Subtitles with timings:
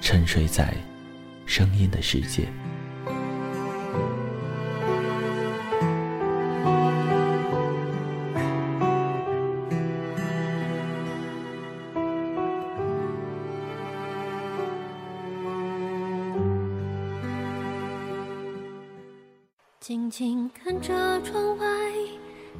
[0.00, 0.74] 沉睡在
[1.46, 2.48] 声音的世界。
[19.80, 21.66] 静静看着窗外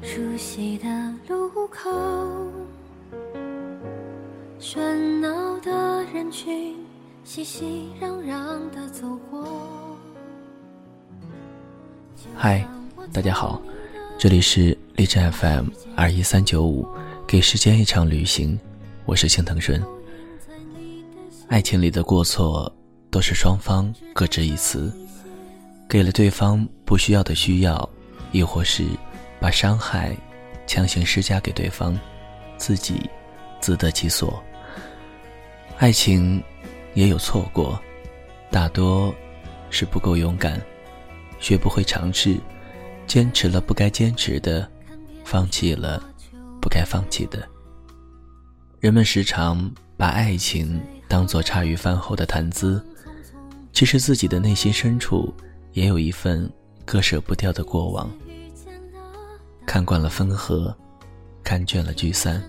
[0.01, 0.87] 熟悉的
[1.29, 1.89] 路口，
[4.59, 6.80] 喧闹的人群
[7.33, 9.47] 熙熙攘攘的走过。
[12.35, 12.67] 嗨，
[13.13, 13.61] 大家好，
[14.19, 16.85] 这里是荔枝 FM 二一三九五，
[17.25, 18.59] 给时间一场旅行，
[19.05, 19.81] 我是青藤顺。
[21.47, 22.69] 爱情里的过错
[23.09, 24.91] 都是双方各执一词。
[25.87, 27.89] 给了对方不需要的需要，
[28.33, 28.85] 亦或是
[29.39, 30.13] 把伤害
[30.67, 31.97] 强行施加给对方，
[32.57, 33.09] 自己
[33.61, 34.37] 自得其所。
[35.77, 36.43] 爱情
[36.93, 37.79] 也有错过，
[38.49, 39.13] 大多
[39.69, 40.61] 是不够勇敢，
[41.39, 42.37] 学不会尝试，
[43.07, 44.69] 坚持了不该坚持的，
[45.23, 46.03] 放弃了
[46.61, 47.47] 不该放弃的。
[48.79, 52.83] 人们时常把爱情当作茶余饭后的谈资，
[53.71, 55.33] 其实自己的内心深处。
[55.73, 56.51] 也有一份
[56.83, 58.11] 割舍不掉的过往。
[59.65, 60.75] 看惯了分合，
[61.45, 62.43] 看倦了聚散，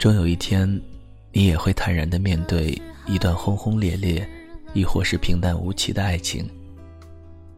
[0.00, 0.68] 终有一天，
[1.30, 2.76] 你也会坦然的面对
[3.06, 4.28] 一段轰轰烈烈，
[4.72, 6.48] 亦或是平淡无奇的爱情。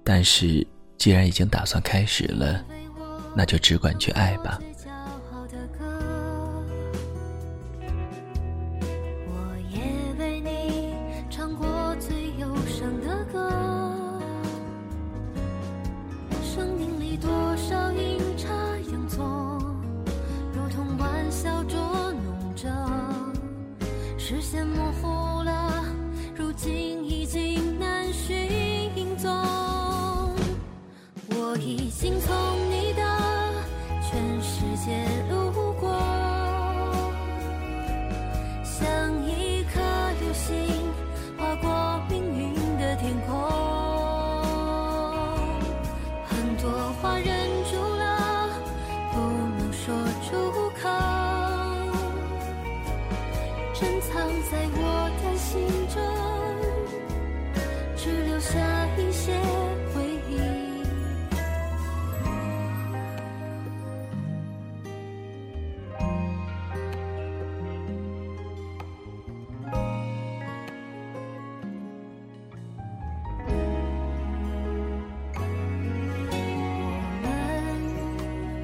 [0.03, 0.67] 但是，
[0.99, 2.65] 既然已经打算开始了，
[3.35, 4.61] 那就只管去爱吧。
[59.27, 59.33] 些
[59.93, 60.39] 回忆。
[76.05, 76.89] 我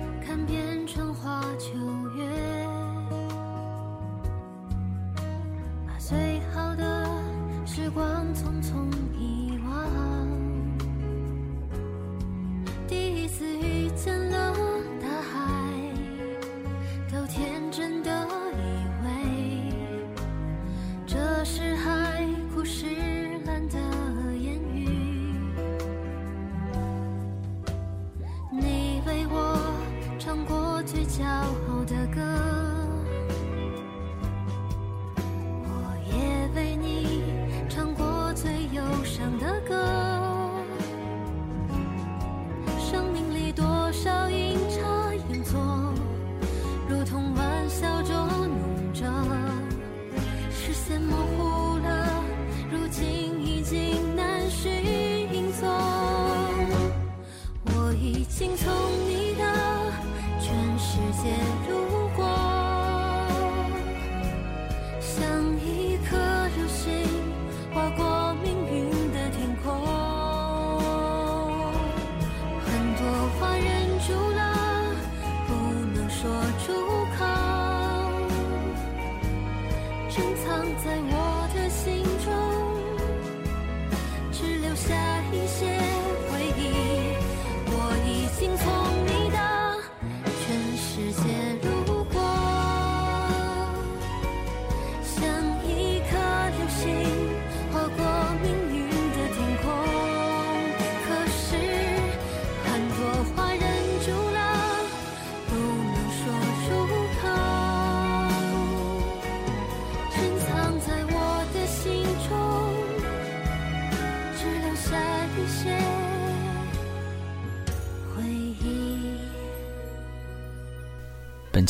[0.06, 1.72] 们看遍春花秋
[2.16, 2.22] 月
[5.88, 7.08] 把最好的
[7.66, 9.31] 时光匆匆一
[58.64, 58.72] 从
[59.08, 59.42] 你的
[60.38, 61.61] 全世界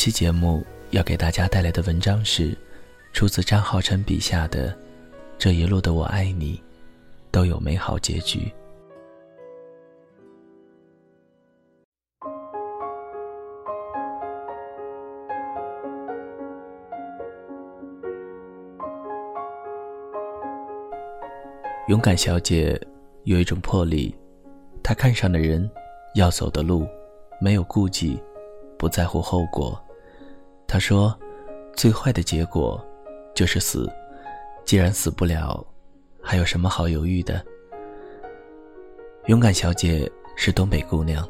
[0.03, 2.59] 期节目要给大家带来的文章是
[3.13, 4.71] 出自张浩晨笔下的
[5.39, 6.57] 《这一路的我爱你》，
[7.31, 8.53] 都有美好结局。
[21.87, 22.77] 勇敢小姐
[23.23, 24.13] 有一种魄力，
[24.83, 25.71] 她看上的人，
[26.17, 26.89] 要走的路，
[27.41, 28.21] 没有顾忌，
[28.77, 29.81] 不在乎后果。
[30.73, 31.15] 她说
[31.77, 32.83] ：“最坏的结果，
[33.35, 33.93] 就是死。
[34.65, 35.63] 既然死不了，
[36.23, 37.45] 还有什么好犹豫的？”
[39.29, 41.29] 勇敢小姐是东北姑娘，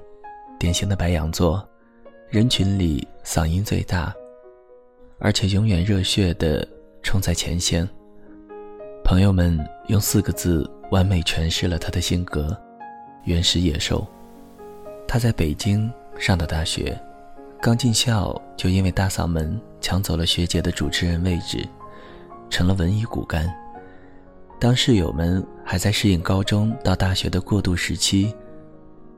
[0.60, 1.68] 典型的白羊座，
[2.28, 4.14] 人群里嗓音最大，
[5.18, 6.64] 而且永远热血的
[7.02, 7.84] 冲在前线。
[9.02, 9.58] 朋友们
[9.88, 12.56] 用四个字完美诠释了她的性格：
[13.24, 14.06] 原始野兽。
[15.08, 16.96] 他在北京上的大学，
[17.62, 21.64] 刚进校就因为大嗓门抢走了学姐的主持人位置，
[22.50, 23.48] 成了文艺骨干。
[24.58, 28.34] 当室友们还在适应高中到大学的过渡时期，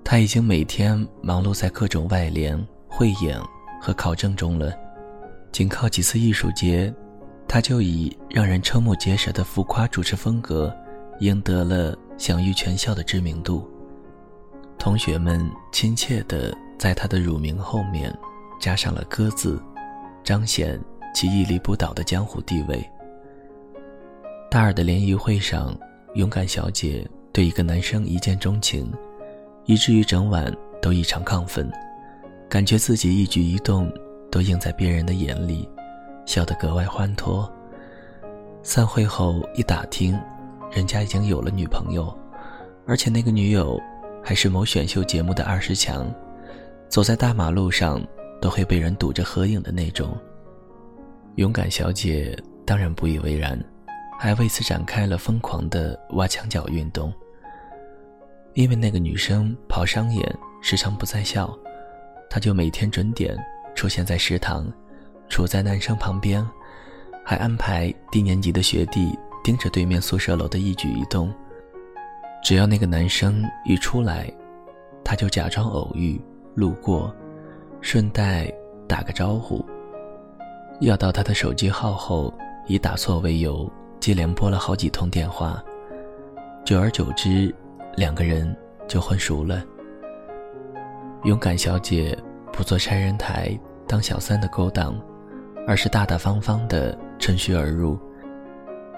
[0.04, 2.54] 他已经每天忙碌在各种外联、
[2.86, 3.40] 汇演
[3.80, 4.74] 和考证中了。
[5.50, 6.94] 仅靠几次艺术节。
[7.46, 10.74] 他就以让人瞠目结舌的浮夸主持风格，
[11.20, 13.70] 赢得了享誉全校的知名度。
[14.78, 18.12] 同学们亲切地在他的乳名后面
[18.64, 19.62] 加上了“鸽”字，
[20.22, 20.80] 彰显
[21.14, 22.82] 其屹立不倒的江湖地位。
[24.50, 25.78] 大二的联谊会上，
[26.14, 28.90] 勇敢小姐对一个男生一见钟情，
[29.66, 30.50] 以至于整晚
[30.80, 31.70] 都异常亢奋，
[32.48, 33.92] 感觉自己一举一动
[34.30, 35.68] 都映在别人的眼里。
[36.24, 37.46] 笑得格外欢脱。
[38.62, 40.18] 散会后一打听，
[40.72, 42.18] 人家已经有了女朋友，
[42.86, 43.78] 而且那个女友
[44.22, 46.10] 还是某选秀节目的二十强，
[46.88, 48.02] 走在大马路上
[48.44, 50.14] 都会被人堵着合影的那种。
[51.36, 53.58] 勇敢小姐当然不以为然，
[54.20, 57.10] 还为此展开了疯狂的挖墙脚运动。
[58.52, 61.58] 因为那个女生跑商演时常不在校，
[62.28, 63.34] 她就每天准点
[63.74, 64.70] 出现在食堂。
[65.30, 66.46] 处在男生旁边，
[67.24, 71.32] 还安排低年级的学弟盯着对面宿舍楼的一举一动。
[72.42, 74.30] 只要那个男生一出来，
[75.02, 76.20] 他就假装偶遇
[76.54, 77.10] 路过，
[77.84, 78.50] 顺带
[78.88, 79.62] 打个招呼。
[80.80, 82.32] 要到他的手机号后，
[82.66, 85.62] 以打错为由，接连拨了好几通电话。
[86.64, 87.54] 久而久之，
[87.94, 88.56] 两个人
[88.88, 89.62] 就混熟了。
[91.24, 92.16] 勇敢小姐
[92.50, 94.98] 不做拆人台当小三的勾当。
[95.66, 97.98] 而是大大方方的趁虚而入，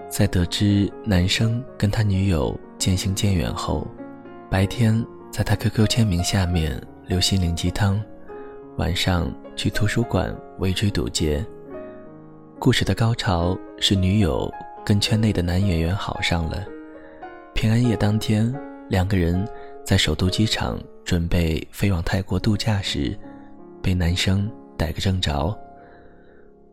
[0.09, 3.87] 在得知男生跟他女友渐行渐远后，
[4.51, 8.03] 白天在他 QQ 签名下面留心灵鸡汤，
[8.77, 11.45] 晚上去图书馆围追堵截。
[12.59, 14.53] 故事的高潮是女友
[14.85, 16.63] 跟圈内的男演员好上了。
[17.55, 18.55] 平安夜当天，
[18.91, 19.49] 两个人
[19.83, 23.19] 在首都机场准备飞往泰国度假时，
[23.83, 25.59] 被男生逮个正着。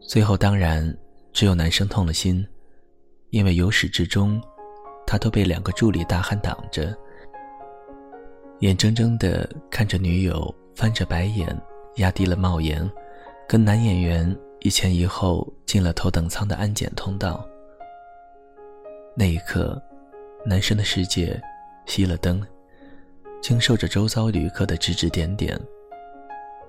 [0.01, 0.93] 最后，当然
[1.31, 2.45] 只有男生痛了心，
[3.29, 4.41] 因为由始至终，
[5.07, 6.93] 他都被两个助理大汉挡着，
[8.60, 11.57] 眼睁睁地看着女友翻着白眼，
[11.95, 12.89] 压低了帽檐，
[13.47, 17.47] 跟男演员一前一后进了头等舱的安检通道。
[19.15, 19.81] 那一刻，
[20.45, 21.41] 男生的世界
[21.85, 22.45] 熄了灯，
[23.41, 25.59] 经受着周遭旅客的指指点点，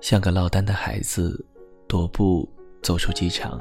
[0.01, 1.45] 像个落单的孩子，
[1.87, 2.49] 踱步。
[2.83, 3.59] 走出机场，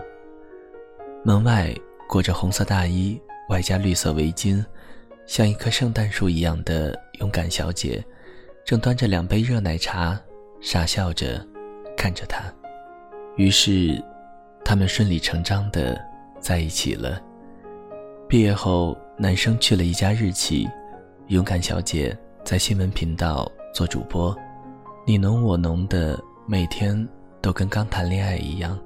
[1.24, 1.74] 门外
[2.06, 3.18] 裹着红色大衣，
[3.48, 4.62] 外加绿色围巾，
[5.24, 8.04] 像一棵圣诞树一样的勇敢小姐，
[8.66, 10.20] 正端着两杯热奶茶，
[10.60, 11.42] 傻笑着
[11.96, 12.42] 看着他。
[13.36, 14.02] 于是，
[14.64, 16.00] 他们顺理成章的
[16.40, 17.20] 在一起了。
[18.28, 20.68] 毕业后，男生去了一家日企，
[21.28, 24.36] 勇敢小姐在新闻频道做主播，
[25.06, 27.08] 你侬我侬的，每天
[27.40, 28.78] 都跟刚谈恋爱一样。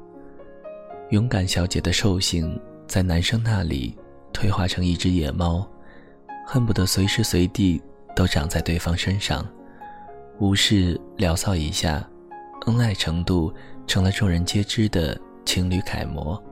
[1.10, 3.96] 勇敢小姐的兽性在男生那里
[4.32, 5.66] 退化成一只野猫，
[6.46, 7.80] 恨不得随时随地
[8.14, 9.46] 都长在对方身上，
[10.38, 12.06] 无事聊骚一下，
[12.76, 13.52] 恩爱程度
[13.86, 16.42] 成了众人皆知的情侣楷模。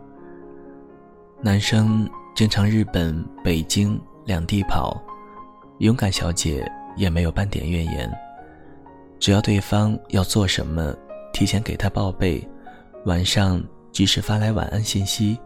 [1.42, 5.00] 男生经常日本、北京两地跑，
[5.78, 8.10] 勇敢小姐也没有半点怨言，
[9.18, 10.94] 只要对方要做什么，
[11.32, 12.46] 提前给他报备，
[13.04, 13.62] 晚上。
[13.92, 15.38] 及时发来晚安信息，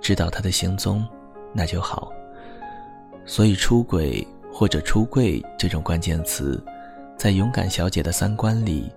[0.00, 1.06] 知道他的行踪，
[1.52, 2.10] 那就好。
[3.26, 6.64] 所以，出轨或者出柜这种关键词，
[7.18, 8.90] 在勇敢小姐的三观里，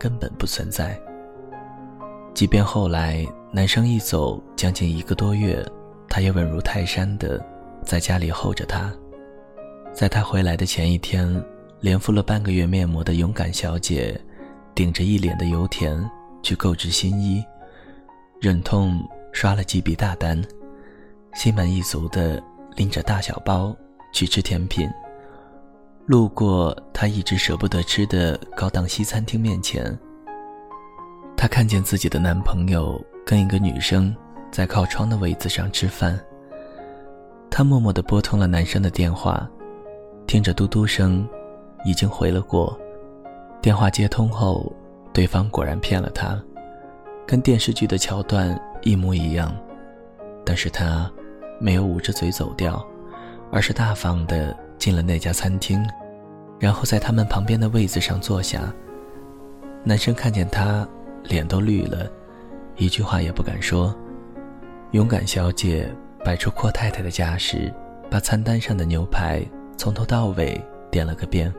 [0.00, 0.98] 根本不存在。
[2.34, 5.64] 即便后来男生一走将近一个多月，
[6.08, 7.44] 她也稳如泰山的
[7.84, 8.90] 在家里候着他。
[9.92, 11.44] 在他回来的前一天，
[11.80, 14.18] 连敷了半个月面膜的勇敢小姐，
[14.74, 16.08] 顶着一脸的油田
[16.42, 17.44] 去购置新衣，
[18.40, 19.02] 忍痛
[19.32, 20.40] 刷了几笔大单，
[21.34, 22.42] 心满意足的
[22.76, 23.76] 拎着大小包
[24.12, 24.88] 去吃甜品。
[26.06, 29.98] 路过他一直舍不得吃的高档西餐厅面前，
[31.34, 34.14] 她看见自己的男朋友跟一个女生
[34.52, 36.20] 在靠窗的位子上吃饭。
[37.50, 39.48] 她默默地拨通了男生的电话。
[40.26, 41.26] 听着嘟嘟声，
[41.86, 42.78] 已经回了过。
[43.62, 44.70] 电话接通后，
[45.10, 46.38] 对方果然骗了他，
[47.26, 49.50] 跟电视剧的桥段一模一样。
[50.44, 51.10] 但是他
[51.58, 52.86] 没有捂着嘴走掉，
[53.50, 55.82] 而是大方的进了那家餐厅，
[56.60, 58.72] 然后在他们旁边的位子上坐下。
[59.82, 60.86] 男生看见他，
[61.24, 62.08] 脸都绿了，
[62.76, 63.92] 一句话也不敢说。
[64.92, 65.88] 勇敢小姐
[66.24, 67.72] 摆出阔太太的架势，
[68.10, 69.42] 把餐单上的牛排。
[69.76, 71.50] 从头到尾点了个遍，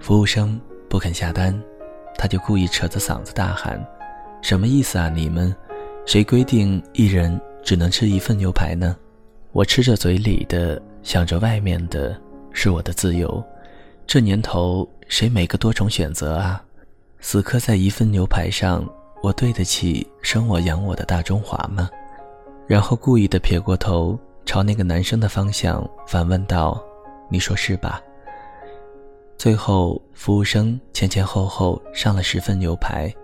[0.00, 1.62] 服务生不肯下单，
[2.16, 3.78] 他就故意扯着嗓子大喊
[4.40, 5.10] ：“什么意思啊？
[5.10, 5.54] 你们
[6.06, 8.96] 谁规定一人只能吃一份牛排呢？
[9.52, 12.18] 我吃着嘴里的，想着外面的，
[12.50, 13.44] 是我的自由。
[14.08, 16.64] 这年头谁没个多重选择啊？
[17.20, 18.82] 死磕在一份牛排上，
[19.22, 21.90] 我对得起生我养我的大中华吗？”
[22.66, 26.82] 然后故意的撇过头，朝那个男生的方向反问道。
[27.28, 28.00] 你说是吧？
[29.36, 33.14] 最后，服务生前前后后上了十份牛排。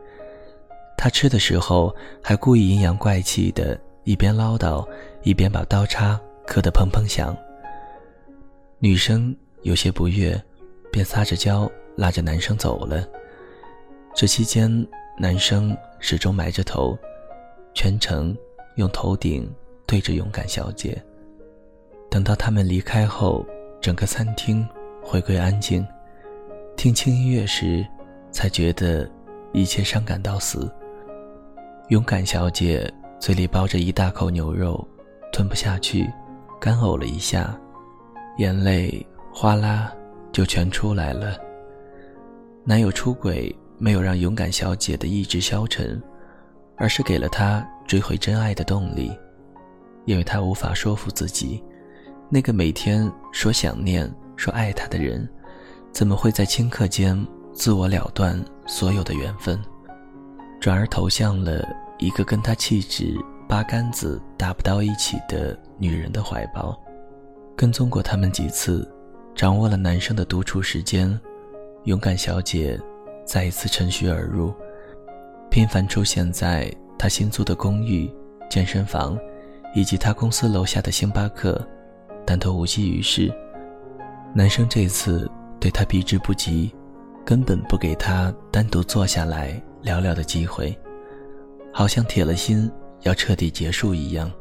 [0.98, 4.86] 他吃的时候还故意阴阳怪气的，一边唠叨，
[5.22, 7.34] 一边把刀叉磕得砰砰响。
[8.78, 10.38] 女生有些不悦，
[10.94, 13.04] 便撒着娇拉着男生走了。
[14.14, 14.70] 这期间，
[15.18, 16.96] 男生始终埋着头，
[17.74, 18.32] 全程
[18.76, 19.52] 用头顶
[19.86, 21.02] 对着勇敢小姐。
[22.08, 23.44] 等到他们离开后。
[23.80, 24.66] 整个餐厅
[25.02, 25.86] 回归安静，
[26.74, 27.86] 听轻音乐时，
[28.30, 29.06] 才觉得
[29.52, 30.72] 一切伤感到死。
[31.88, 34.88] 勇敢小姐嘴里包着一大口牛肉，
[35.30, 36.10] 吞不下去，
[36.58, 37.54] 干呕了一下，
[38.38, 39.92] 眼泪哗啦
[40.34, 41.38] 就全出来了。
[42.64, 46.02] 男友出轨没有让勇敢小姐的意志消沉，
[46.76, 49.16] 而是给了她追回真爱的动力，
[50.06, 51.62] 因为她无法说服自己。
[52.28, 55.28] 那个每天说想念、说爱他的人，
[55.92, 57.16] 怎么会在顷刻间
[57.52, 59.62] 自我了断所有的缘分，
[60.58, 61.64] 转而投向了
[61.98, 63.14] 一个跟他气质
[63.48, 66.76] 八竿子打不到一起的女人的怀抱？
[67.54, 68.90] 跟踪过他们几次，
[69.34, 71.18] 掌握了男生的独处时间，
[71.84, 72.80] 勇敢小姐
[73.24, 74.52] 再一次趁虚而入，
[75.50, 78.10] 频繁出现在他新租的公寓、
[78.48, 79.18] 健身房，
[79.74, 81.60] 以及他公司楼下的星巴克。
[82.26, 83.30] 但都无济于事。
[84.34, 86.74] 男生这次对她避之不及，
[87.22, 90.74] 根本不给她单独坐下来聊聊的机会，
[91.70, 92.72] 好像铁了心
[93.02, 94.32] 要彻底结束一样。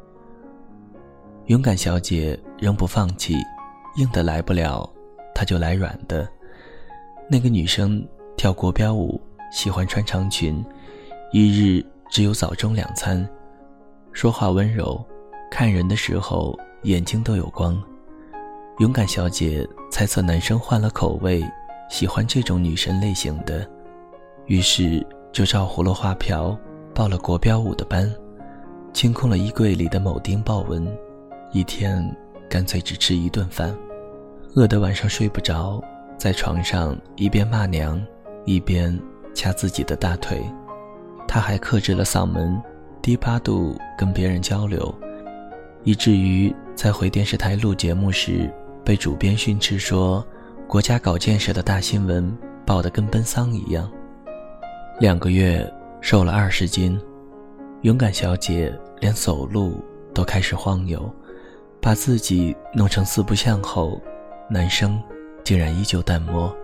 [1.47, 3.35] 勇敢小姐仍不放弃，
[3.95, 4.89] 硬的来不了，
[5.33, 6.27] 她就来软的。
[7.29, 9.19] 那个女生跳国标舞，
[9.51, 10.63] 喜欢穿长裙，
[11.31, 13.27] 一日只有早中两餐，
[14.11, 15.03] 说话温柔，
[15.51, 16.57] 看人的时候。
[16.83, 17.81] 眼睛都有光，
[18.79, 21.41] 勇敢小姐猜测男生换了口味，
[21.89, 23.65] 喜欢这种女神类型的，
[24.47, 26.59] 于是就照葫芦画瓢
[26.93, 28.13] 报了国标舞的班，
[28.91, 30.85] 清空了衣柜里的某丁豹纹，
[31.53, 32.13] 一天
[32.53, 33.75] 干脆只吃一顿饭，
[34.53, 35.83] 饿得晚上睡不着，
[36.19, 37.99] 在床上一边骂娘，
[38.45, 38.95] 一边
[39.33, 40.39] 掐自己的大腿，
[41.27, 42.61] 他还克制了嗓门，
[43.01, 44.93] 低八度跟别人交流。
[45.83, 48.47] 以至于在回电视台录节目时，
[48.85, 50.23] 被主编训斥说
[50.69, 52.31] ：“国家搞建设的大新闻
[52.67, 53.91] 报得跟奔丧一样。”
[55.01, 55.67] 两个月
[56.01, 57.01] 瘦了二十斤，
[57.81, 59.83] 勇敢小姐连走路
[60.13, 61.11] 都开始晃悠，
[61.83, 64.01] 把自己弄成四不像后，
[64.49, 64.99] 男生
[65.43, 66.55] 竟然依旧淡漠，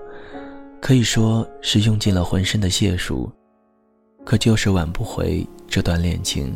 [0.82, 3.30] 可以说是用尽了浑身的解数，
[4.26, 6.56] 可就是挽不回这段恋情。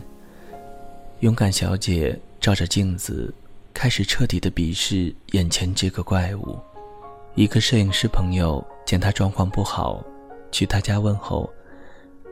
[1.20, 2.18] 勇敢小姐。
[2.44, 3.34] 照着镜子，
[3.74, 6.60] 开始彻底的鄙视眼前这个怪物。
[7.36, 10.04] 一个摄影师朋友见他状况不好，
[10.52, 11.50] 去他家问候。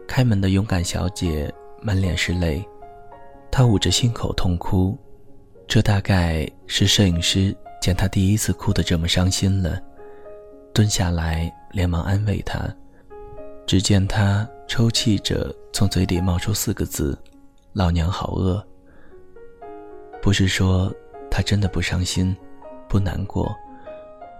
[0.06, 1.50] 开门的勇敢小姐
[1.82, 2.62] 满脸是泪，
[3.50, 4.98] 她捂着心口痛哭。
[5.72, 9.82] 这大概是摄影师见她第一次哭得这么伤心了，
[10.74, 12.60] 蹲下来连忙安慰她。
[13.66, 17.18] 只见她抽泣着从嘴里冒出四个字
[17.72, 18.62] ：“老娘好饿。”
[20.22, 20.94] 不是说
[21.30, 22.36] 他真的不伤心、
[22.90, 23.56] 不难过，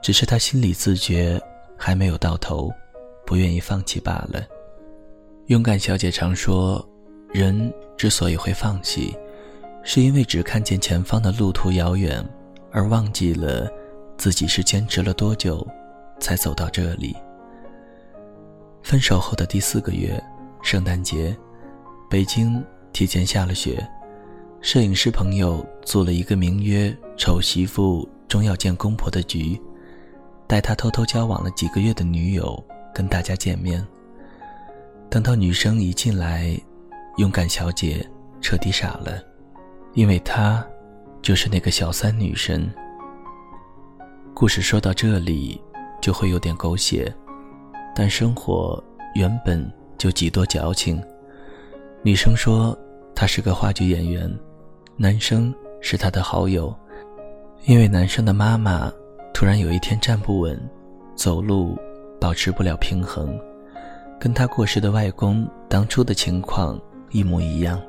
[0.04, 1.42] 只是他心里自觉
[1.78, 2.70] 还没有到头，
[3.26, 4.46] 不愿意放弃罢了。
[5.46, 6.86] 勇敢小姐常说，
[7.32, 9.16] 人之所以会放弃，
[9.84, 12.24] 是因为只看见前方的路途遥远，
[12.72, 13.70] 而忘记了
[14.18, 15.68] 自己是坚持了多久
[16.20, 17.16] 才走到这里。
[18.84, 20.22] 分手后的第四个月，
[20.64, 21.36] 圣诞节，
[22.10, 23.88] 北京提前下了雪。
[24.62, 29.60] 摄影师朋友组了一个名曰“丑媳妇终要见公婆”的局，
[30.46, 33.84] 带他偷偷交往了几个月的女友跟大家见面。
[35.10, 36.56] 等到女生一进来，
[37.18, 38.08] 勇敢小姐
[38.40, 39.20] 彻底傻了，
[39.94, 40.66] 因为她
[41.22, 42.70] 就是那个小三女神。
[44.34, 45.62] 故事说到这里
[46.02, 47.14] 就会有点狗血，
[47.96, 48.84] 但生活
[49.16, 51.02] 原本就极多矫情。
[52.04, 52.78] 女生说
[53.14, 54.32] 她是个话剧演员。
[54.98, 56.74] 男生是她的好友，
[57.66, 58.92] 因为男生的妈妈
[59.34, 60.60] 突然有一天站不稳，
[61.16, 61.78] 走路
[62.20, 63.36] 保持不了平衡，
[64.20, 67.82] 跟他过世的外公当初的情况一模一样，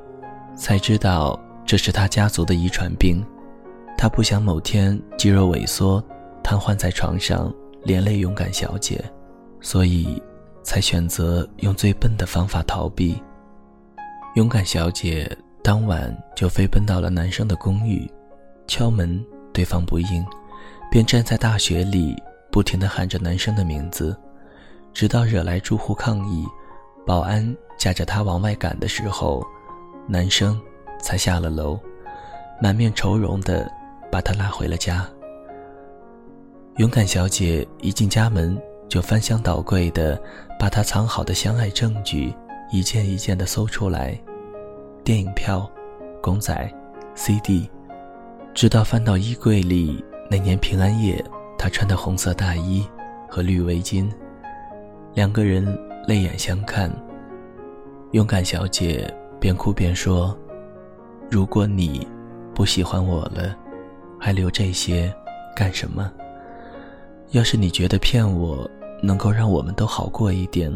[0.55, 3.23] 才知道这是他家族的遗传病。
[3.97, 6.03] 他不想某天肌肉萎缩，
[6.43, 9.03] 瘫痪在床上，连累勇敢小姐，
[9.61, 10.21] 所以
[10.63, 13.21] 才选择用最笨的方法逃避。
[14.35, 15.29] 勇敢小姐。
[15.65, 18.05] 当晚就飞奔到了男生的公寓，
[18.67, 20.25] 敲门，对方不应，
[20.91, 22.13] 便站在大雪里，
[22.51, 24.13] 不停地喊着男生的名字，
[24.91, 26.45] 直到惹来住户抗议，
[27.07, 29.41] 保安架着他往外赶的时候，
[30.05, 30.61] 男生
[31.03, 31.77] 才下了楼，
[32.61, 33.69] 满面愁容的
[34.09, 35.05] 把他拉回了家。
[36.77, 40.19] 勇敢小姐一进家门，就翻箱倒柜的
[40.57, 42.33] 把他藏好的相爱证据
[42.71, 44.17] 一件一件的搜出来。
[45.03, 45.69] 电影票、
[46.21, 46.73] 公仔、
[47.13, 47.69] CD，
[48.53, 51.23] 直到翻到衣柜里那年平安夜
[51.59, 52.87] 他穿的红色大衣
[53.29, 54.09] 和绿围巾，
[55.13, 55.63] 两个人
[56.07, 56.89] 泪眼相看。
[58.13, 60.37] 勇敢小姐边哭边说
[61.29, 62.07] ：“如果你
[62.53, 63.55] 不喜欢我了，
[64.19, 65.13] 还留这些
[65.55, 66.11] 干什么？
[67.31, 68.69] 要是你觉得骗我
[69.01, 70.71] 能够让我们都好过一点，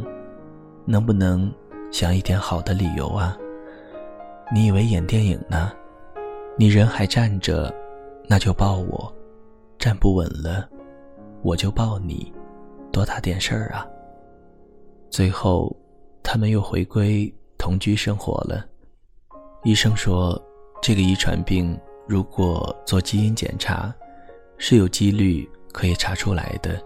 [0.86, 1.52] 能不能
[1.92, 3.38] 想一点好的理由啊？”
[4.54, 5.72] 你以为演电影呢？
[6.58, 7.74] 你人还站着，
[8.28, 9.14] 那就抱我；
[9.78, 10.68] 站不稳了，
[11.44, 12.34] 我就抱你，
[12.92, 13.86] 多大点事儿啊！
[15.10, 15.76] 最后，
[16.24, 18.66] 他们又回归同居生活了。
[19.68, 20.42] 医生说，
[20.82, 21.78] 这个遗传病
[22.08, 23.94] 如果做基因检查，
[24.58, 26.82] 是有几率可以查出来的，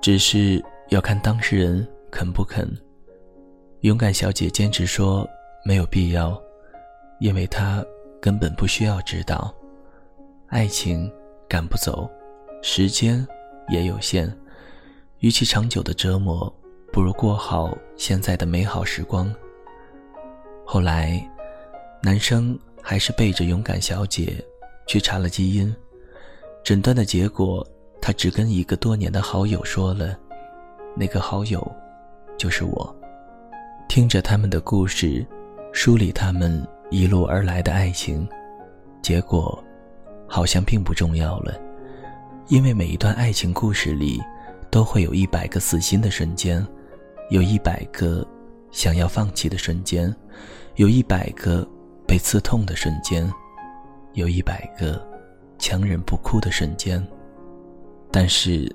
[0.00, 2.66] 只是要看当事人肯不肯。
[3.80, 5.28] 勇敢小姐坚持说
[5.62, 6.42] 没有必要。
[7.18, 7.84] 因为她
[8.18, 9.54] 根本不需要知道，
[10.46, 11.12] 爱情
[11.46, 12.08] 赶不走，
[12.62, 13.28] 时间
[13.68, 14.34] 也有限，
[15.18, 16.50] 与其长久的折磨，
[16.90, 19.30] 不如过好现在的美好时光。
[20.64, 21.29] 后来，
[22.02, 24.44] 男生还是背着勇敢小姐
[24.86, 25.74] 去查了基因，
[26.64, 27.66] 诊断的结果，
[28.00, 30.18] 他只跟一个多年的好友说了，
[30.96, 31.64] 那个好友
[32.38, 32.96] 就是我。
[33.88, 35.26] 听着他们的故事，
[35.72, 36.66] 梳理他们。
[36.92, 38.28] 一路而来的爱情，
[39.00, 39.62] 结果
[40.26, 41.54] 好像并不重要了，
[42.48, 44.20] 因为每一段爱情故事里，
[44.72, 46.66] 都会有一百个死心的瞬间，
[47.28, 48.26] 有一百个
[48.72, 50.12] 想要放弃的瞬间，
[50.74, 51.64] 有一百个
[52.10, 53.32] 被刺痛的瞬间，
[54.14, 55.00] 有一百个
[55.60, 57.00] 强忍不哭的瞬间。
[58.10, 58.68] 但是，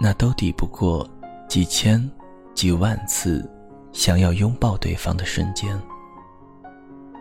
[0.00, 1.08] 那都抵不过
[1.48, 2.10] 几千、
[2.56, 3.48] 几万次
[3.92, 5.80] 想要拥抱对方的瞬间。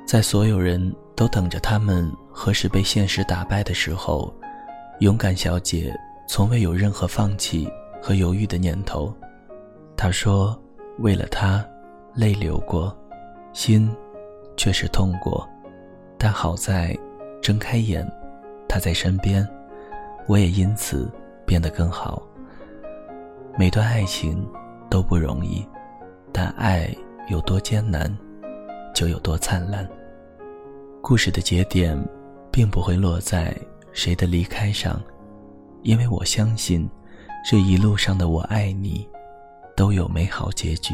[0.03, 4.33] 在所有人都等着他们何时被现实打败的时候，
[4.99, 5.95] 勇敢小姐
[6.27, 7.71] 从未有任何放弃
[8.01, 9.13] 和犹豫的念头。
[9.95, 10.59] 她说
[10.97, 11.63] ：“为了他，
[12.15, 12.91] 泪流过，
[13.53, 13.95] 心
[14.57, 15.47] 却是痛过，
[16.23, 16.95] 但好在
[17.41, 18.07] 睁开眼，
[18.69, 19.47] 他在身边，
[20.27, 21.11] 我也因此
[21.47, 22.21] 变得更好。
[23.57, 24.47] 每段爱情
[24.87, 25.67] 都不容易，
[26.31, 26.95] 但爱
[27.27, 28.15] 有多艰难。”
[28.93, 29.89] 就有多灿烂。
[31.01, 31.97] 故事的节点，
[32.51, 33.55] 并不会落在
[33.93, 35.01] 谁的离开上，
[35.81, 36.87] 因为我相信，
[37.49, 39.09] 这一路上的我爱你，
[39.75, 40.93] 都有美好结局。